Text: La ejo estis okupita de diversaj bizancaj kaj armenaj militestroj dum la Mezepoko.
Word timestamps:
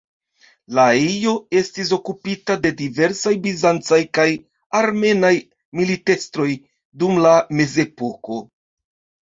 La 0.77 0.85
ejo 1.01 1.33
estis 1.59 1.91
okupita 1.97 2.57
de 2.65 2.71
diversaj 2.81 3.35
bizancaj 3.45 4.01
kaj 4.19 4.27
armenaj 4.83 5.33
militestroj 5.83 6.51
dum 7.05 7.25
la 7.29 7.37
Mezepoko. 7.61 8.45